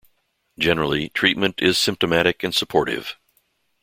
[0.57, 3.19] Generally, treatment is symptomatic and supportive.